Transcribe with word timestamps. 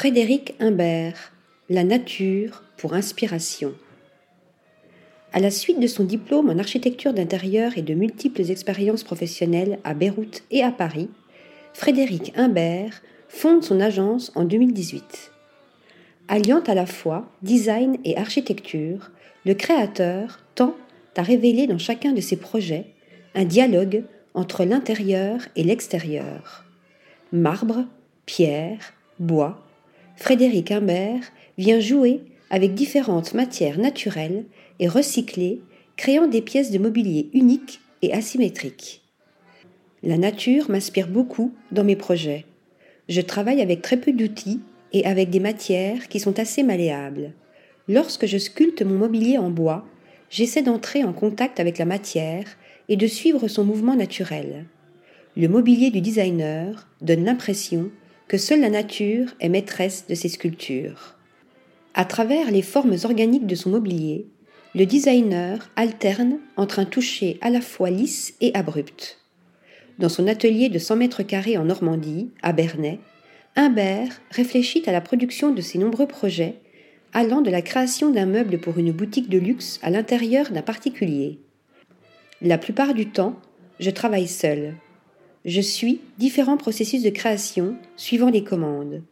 Frédéric 0.00 0.54
Imbert, 0.60 1.32
La 1.68 1.82
nature 1.82 2.62
pour 2.76 2.94
inspiration. 2.94 3.74
À 5.32 5.40
la 5.40 5.50
suite 5.50 5.80
de 5.80 5.88
son 5.88 6.04
diplôme 6.04 6.50
en 6.50 6.58
architecture 6.60 7.12
d'intérieur 7.12 7.76
et 7.76 7.82
de 7.82 7.94
multiples 7.94 8.48
expériences 8.48 9.02
professionnelles 9.02 9.80
à 9.82 9.94
Beyrouth 9.94 10.44
et 10.52 10.62
à 10.62 10.70
Paris, 10.70 11.10
Frédéric 11.74 12.32
Imbert 12.36 13.02
fonde 13.28 13.64
son 13.64 13.80
agence 13.80 14.30
en 14.36 14.44
2018. 14.44 15.32
Alliant 16.28 16.62
à 16.68 16.74
la 16.74 16.86
fois 16.86 17.28
design 17.42 17.98
et 18.04 18.16
architecture, 18.16 19.10
le 19.44 19.54
créateur 19.54 20.38
tend 20.54 20.76
à 21.16 21.22
révéler 21.22 21.66
dans 21.66 21.78
chacun 21.78 22.12
de 22.12 22.20
ses 22.20 22.36
projets 22.36 22.86
un 23.34 23.44
dialogue 23.44 24.04
entre 24.34 24.62
l'intérieur 24.62 25.40
et 25.56 25.64
l'extérieur. 25.64 26.64
Marbre, 27.32 27.84
pierre, 28.26 28.92
bois, 29.18 29.64
Frédéric 30.18 30.72
Imbert 30.72 31.30
vient 31.58 31.78
jouer 31.78 32.22
avec 32.50 32.74
différentes 32.74 33.34
matières 33.34 33.78
naturelles 33.78 34.46
et 34.80 34.88
recyclées, 34.88 35.60
créant 35.96 36.26
des 36.26 36.42
pièces 36.42 36.72
de 36.72 36.78
mobilier 36.78 37.30
uniques 37.34 37.80
et 38.02 38.12
asymétriques. 38.12 39.00
La 40.02 40.18
nature 40.18 40.70
m'inspire 40.70 41.06
beaucoup 41.06 41.54
dans 41.70 41.84
mes 41.84 41.94
projets. 41.94 42.46
Je 43.08 43.20
travaille 43.20 43.62
avec 43.62 43.80
très 43.80 43.96
peu 43.96 44.12
d'outils 44.12 44.60
et 44.92 45.06
avec 45.06 45.30
des 45.30 45.38
matières 45.38 46.08
qui 46.08 46.18
sont 46.18 46.40
assez 46.40 46.64
malléables. 46.64 47.32
Lorsque 47.86 48.26
je 48.26 48.38
sculpte 48.38 48.82
mon 48.82 48.98
mobilier 48.98 49.38
en 49.38 49.50
bois, 49.50 49.86
j'essaie 50.30 50.62
d'entrer 50.62 51.04
en 51.04 51.12
contact 51.12 51.60
avec 51.60 51.78
la 51.78 51.84
matière 51.84 52.44
et 52.88 52.96
de 52.96 53.06
suivre 53.06 53.46
son 53.46 53.62
mouvement 53.62 53.94
naturel. 53.94 54.66
Le 55.36 55.46
mobilier 55.46 55.90
du 55.90 56.00
designer 56.00 56.88
donne 57.02 57.24
l'impression 57.24 57.92
que 58.28 58.36
seule 58.36 58.60
la 58.60 58.70
nature 58.70 59.34
est 59.40 59.48
maîtresse 59.48 60.06
de 60.06 60.14
ses 60.14 60.28
sculptures. 60.28 61.16
À 61.94 62.04
travers 62.04 62.50
les 62.50 62.62
formes 62.62 62.96
organiques 63.04 63.46
de 63.46 63.54
son 63.54 63.70
mobilier, 63.70 64.26
le 64.74 64.84
designer 64.84 65.70
alterne 65.76 66.38
entre 66.56 66.78
un 66.78 66.84
toucher 66.84 67.38
à 67.40 67.48
la 67.48 67.62
fois 67.62 67.88
lisse 67.88 68.34
et 68.42 68.54
abrupt. 68.54 69.18
Dans 69.98 70.10
son 70.10 70.28
atelier 70.28 70.68
de 70.68 70.78
100 70.78 70.96
mètres 70.96 71.22
carrés 71.22 71.56
en 71.56 71.64
Normandie, 71.64 72.30
à 72.42 72.52
Bernay, 72.52 73.00
Humbert 73.56 74.20
réfléchit 74.30 74.82
à 74.86 74.92
la 74.92 75.00
production 75.00 75.52
de 75.52 75.62
ses 75.62 75.78
nombreux 75.78 76.06
projets, 76.06 76.56
allant 77.14 77.40
de 77.40 77.50
la 77.50 77.62
création 77.62 78.10
d'un 78.10 78.26
meuble 78.26 78.58
pour 78.58 78.78
une 78.78 78.92
boutique 78.92 79.30
de 79.30 79.38
luxe 79.38 79.80
à 79.82 79.90
l'intérieur 79.90 80.50
d'un 80.50 80.62
particulier. 80.62 81.38
La 82.42 82.58
plupart 82.58 82.94
du 82.94 83.08
temps, 83.08 83.40
je 83.80 83.90
travaille 83.90 84.28
seul, 84.28 84.74
je 85.44 85.60
suis 85.60 86.00
différents 86.18 86.56
processus 86.56 87.02
de 87.02 87.10
création 87.10 87.76
suivant 87.96 88.30
les 88.30 88.44
commandes. 88.44 89.02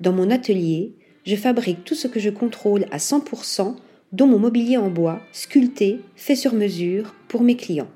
Dans 0.00 0.12
mon 0.12 0.30
atelier, 0.30 0.92
je 1.24 1.36
fabrique 1.36 1.84
tout 1.84 1.94
ce 1.94 2.08
que 2.08 2.20
je 2.20 2.30
contrôle 2.30 2.86
à 2.90 2.98
100%, 2.98 3.76
dont 4.12 4.26
mon 4.26 4.38
mobilier 4.38 4.76
en 4.76 4.90
bois, 4.90 5.20
sculpté, 5.32 6.00
fait 6.14 6.36
sur 6.36 6.54
mesure 6.54 7.14
pour 7.28 7.42
mes 7.42 7.56
clients. 7.56 7.90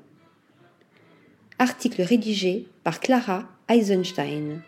Article 1.59 2.01
rédigé 2.01 2.67
par 2.83 2.99
Clara 2.99 3.47
Eisenstein. 3.69 4.61